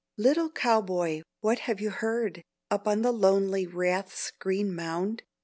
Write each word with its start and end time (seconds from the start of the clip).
Little 0.17 0.49
Cowboy, 0.49 1.21
what 1.41 1.59
have 1.69 1.79
you 1.79 1.91
heard, 1.91 2.41
Up 2.71 2.87
on 2.87 3.03
the 3.03 3.11
lonely 3.11 3.67
rath's 3.67 4.31
green 4.39 4.73
mound? 4.73 5.21